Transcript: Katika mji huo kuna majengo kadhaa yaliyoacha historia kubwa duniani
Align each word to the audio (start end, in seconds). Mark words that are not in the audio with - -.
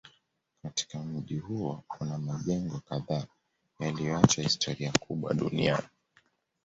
Katika 0.63 0.99
mji 0.99 1.37
huo 1.39 1.83
kuna 1.87 2.17
majengo 2.17 2.79
kadhaa 2.79 3.23
yaliyoacha 3.79 4.41
historia 4.41 4.91
kubwa 5.07 5.33
duniani 5.33 5.87